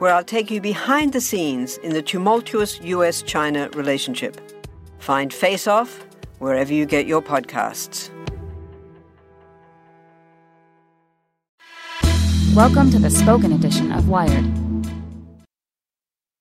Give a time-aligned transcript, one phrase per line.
[0.00, 4.40] where I'll take you behind the scenes in the tumultuous US China relationship.
[4.98, 6.04] Find Face Off
[6.38, 8.08] wherever you get your podcasts.
[12.54, 14.46] Welcome to the spoken edition of Wired.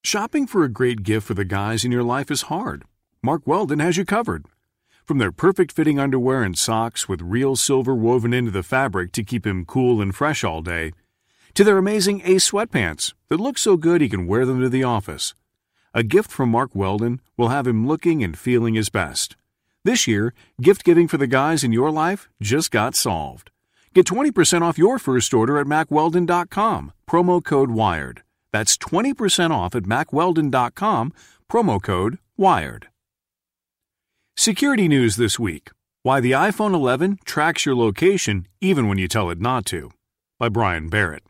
[0.05, 2.85] Shopping for a great gift for the guys in your life is hard.
[3.21, 4.45] Mack Weldon has you covered.
[5.03, 9.23] From their perfect fitting underwear and socks with real silver woven into the fabric to
[9.23, 10.93] keep him cool and fresh all day,
[11.59, 14.85] to their amazing Ace sweatpants that look so good he can wear them to the
[14.85, 15.33] office.
[15.93, 19.35] A gift from Mack Weldon will have him looking and feeling his best.
[19.83, 23.51] This year, gift giving for the guys in your life just got solved.
[23.93, 28.21] Get 20% off your first order at MackWeldon.com, promo code WIRED.
[28.53, 31.11] That's 20% off at MackWeldon.com,
[31.51, 32.87] promo code WIRED.
[34.37, 35.71] Security news this week
[36.03, 39.91] Why the iPhone 11 tracks your location even when you tell it not to,
[40.39, 41.23] by Brian Barrett.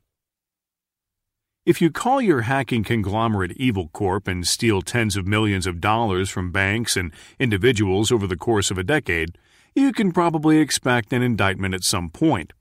[1.70, 6.28] If you call your hacking conglomerate Evil Corp and steal tens of millions of dollars
[6.28, 9.38] from banks and individuals over the course of a decade,
[9.76, 12.54] you can probably expect an indictment at some point.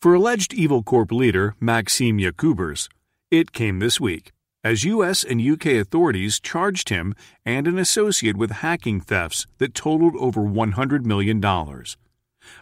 [0.00, 2.88] For alleged Evil Corp leader Maksim Yakubets,
[3.32, 4.30] it came this week,
[4.62, 5.24] as U.S.
[5.24, 5.78] and U.K.
[5.78, 11.44] authorities charged him and an associate with hacking thefts that totaled over $100 million.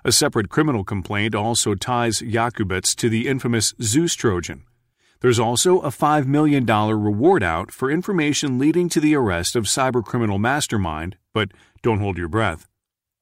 [0.03, 4.65] A separate criminal complaint also ties Yakubets to the infamous Zeus Trojan.
[5.21, 10.41] There's also a $5 million reward out for information leading to the arrest of cybercriminal
[10.41, 11.51] mastermind, but
[11.83, 12.67] don't hold your breath.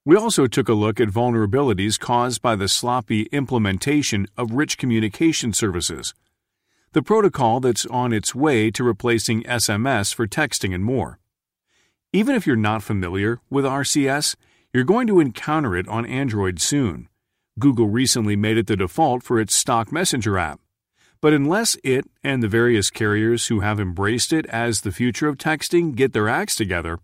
[0.04, 5.53] We also took a look at vulnerabilities caused by the sloppy implementation of rich communication
[5.53, 6.14] services
[6.92, 11.19] the protocol that's on its way to replacing SMS for texting and more.
[12.12, 14.37] Even if you're not familiar with RCS,
[14.72, 17.08] you're going to encounter it on Android soon.
[17.58, 20.60] Google recently made it the default for its stock messenger app.
[21.20, 25.36] But unless it and the various carriers who have embraced it as the future of
[25.36, 27.00] texting get their acts together,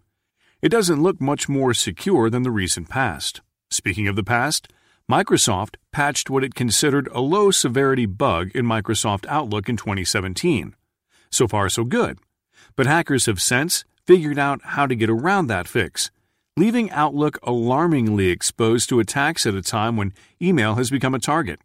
[0.62, 3.40] it doesn't look much more secure than the recent past.
[3.70, 4.68] Speaking of the past,
[5.10, 10.74] Microsoft patched what it considered a low severity bug in Microsoft Outlook in 2017.
[11.30, 12.18] So far, so good.
[12.76, 16.10] But hackers have since figured out how to get around that fix,
[16.56, 21.60] leaving Outlook alarmingly exposed to attacks at a time when email has become a target.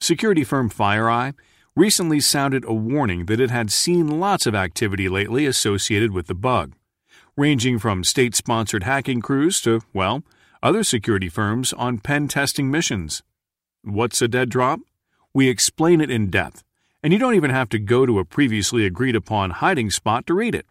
[0.00, 1.34] Security firm FireEye
[1.74, 6.34] recently sounded a warning that it had seen lots of activity lately associated with the
[6.34, 6.74] bug,
[7.36, 10.22] ranging from state sponsored hacking crews to, well,
[10.62, 13.22] other security firms on pen testing missions.
[13.82, 14.80] What's a dead drop?
[15.34, 16.62] We explain it in depth,
[17.02, 20.34] and you don't even have to go to a previously agreed upon hiding spot to
[20.34, 20.66] read it.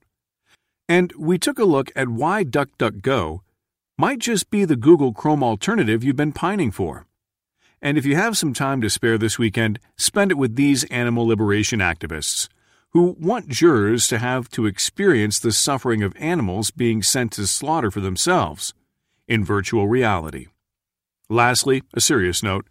[0.88, 3.40] And we took a look at why DuckDuckGo
[3.97, 7.07] might just be the Google Chrome alternative you've been pining for.
[7.81, 11.25] And if you have some time to spare this weekend, spend it with these animal
[11.25, 12.47] liberation activists
[12.92, 17.90] who want jurors to have to experience the suffering of animals being sent to slaughter
[17.90, 18.74] for themselves
[19.28, 20.47] in virtual reality.
[21.30, 22.66] Lastly, a serious note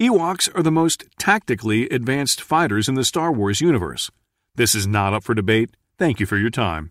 [0.00, 4.10] Ewoks are the most tactically advanced fighters in the Star Wars universe.
[4.54, 5.70] This is not up for debate.
[5.98, 6.90] Thank you for your time.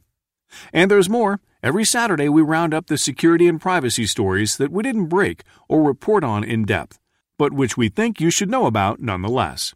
[0.72, 1.41] And there's more.
[1.61, 5.84] Every Saturday, we round up the security and privacy stories that we didn't break or
[5.84, 6.99] report on in depth,
[7.40, 9.74] but which we think you should know about nonetheless.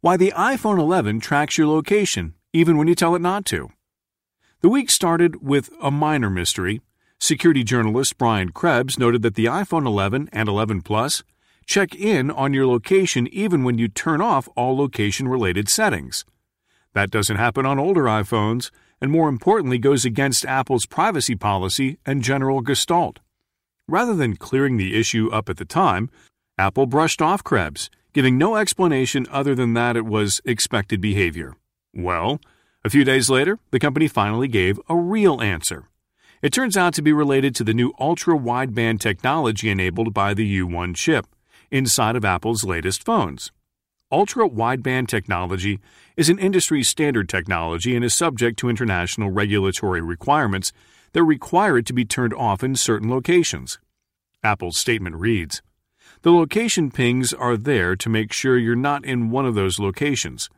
[0.00, 3.70] Why the iPhone 11 tracks your location, even when you tell it not to.
[4.60, 6.80] The week started with a minor mystery
[7.18, 11.24] Security journalist Brian Krebs noted that the iPhone 11 and 11 Plus
[11.64, 16.26] check in on your location even when you turn off all location related settings.
[16.92, 18.70] That doesn't happen on older iPhones,
[19.00, 23.20] and more importantly, goes against Apple's privacy policy and general gestalt.
[23.88, 26.10] Rather than clearing the issue up at the time,
[26.58, 31.54] Apple brushed off Krebs, giving no explanation other than that it was expected behavior.
[31.94, 32.40] Well,
[32.86, 35.88] A few days later, the company finally gave a real answer.
[36.40, 40.60] It turns out to be related to the new ultra wideband technology enabled by the
[40.60, 41.26] U1 chip
[41.72, 43.50] inside of Apple's latest phones.
[44.12, 45.80] Ultra wideband technology
[46.16, 50.72] is an industry standard technology and is subject to international regulatory requirements
[51.12, 53.78] that require it to be turned off in certain locations.
[54.42, 55.62] Apple's statement reads
[56.22, 60.48] The location pings are there to make sure you're not in one of those locations,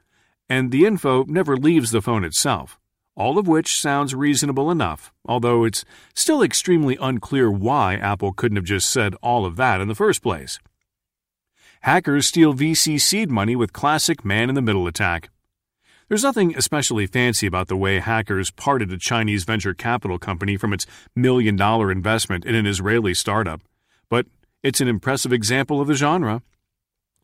[0.48, 2.78] and the info never leaves the phone itself.
[3.16, 5.84] All of which sounds reasonable enough, although it's
[6.14, 10.22] still extremely unclear why Apple couldn't have just said all of that in the first
[10.22, 10.60] place.
[11.82, 15.30] Hackers steal VC seed money with classic man in the middle attack.
[16.08, 20.72] There's nothing especially fancy about the way hackers parted a Chinese venture capital company from
[20.72, 23.60] its million dollar investment in an Israeli startup,
[24.08, 24.24] but
[24.62, 26.42] it's an impressive example of the genre.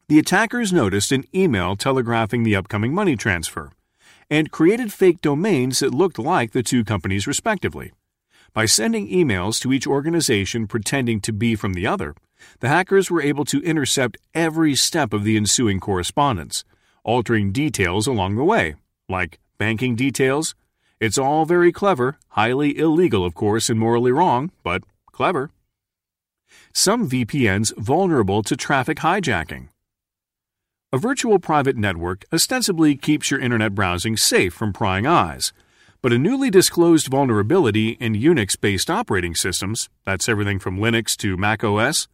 [0.08, 3.72] The attackers noticed an email telegraphing the upcoming money transfer
[4.28, 7.92] and created fake domains that looked like the two companies respectively.
[8.52, 12.14] By sending emails to each organization pretending to be from the other,
[12.60, 16.64] the hackers were able to intercept every step of the ensuing correspondence,
[17.04, 18.74] altering details along the way,
[19.08, 20.54] like banking details.
[21.00, 25.50] It's all very clever, highly illegal, of course, and morally wrong, but clever.
[26.72, 29.68] Some VPNs vulnerable to traffic hijacking.
[30.92, 35.52] A virtual private network ostensibly keeps your internet browsing safe from prying eyes,
[36.00, 41.36] but a newly disclosed vulnerability in Unix based operating systems that's everything from Linux to
[41.36, 42.06] Mac OS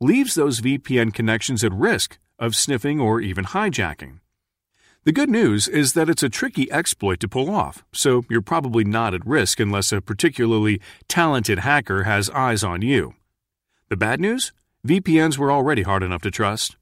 [0.00, 4.20] leaves those VPN connections at risk of sniffing or even hijacking.
[5.04, 8.84] The good news is that it's a tricky exploit to pull off, so you're probably
[8.84, 13.12] not at risk unless a particularly talented hacker has eyes on you.
[13.90, 14.54] The bad news?
[14.86, 16.76] VPNs were already hard enough to trust.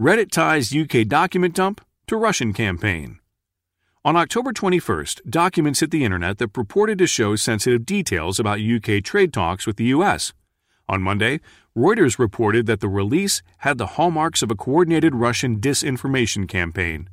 [0.00, 3.18] Reddit ties UK document dump to Russian campaign.
[4.04, 9.02] On October 21st, documents hit the internet that purported to show sensitive details about UK
[9.02, 10.32] trade talks with the US.
[10.90, 11.38] On Monday,
[11.76, 17.08] Reuters reported that the release had the hallmarks of a coordinated Russian disinformation campaign.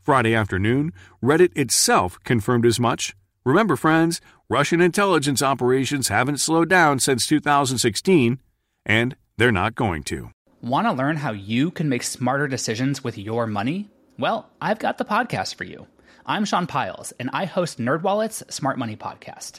[0.00, 3.16] Friday afternoon, Reddit itself confirmed as much.
[3.44, 8.38] Remember, friends, Russian intelligence operations haven't slowed down since 2016,
[8.84, 10.30] and they're not going to.
[10.62, 13.90] Want to learn how you can make smarter decisions with your money?
[14.20, 15.88] Well, I've got the podcast for you.
[16.26, 19.58] I'm Sean Pyles, and I host NerdWallet's Smart Money Podcast.